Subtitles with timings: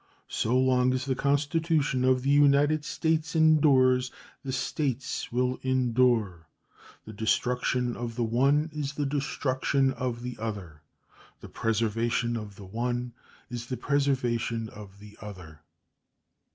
[0.33, 4.11] So long as the Constitution of the United States endures,
[4.43, 6.47] the States will endure.
[7.05, 10.81] The destruction of the one is the destruction of the other;
[11.41, 13.13] the preservation of the one
[13.51, 15.59] is the preservation of the other.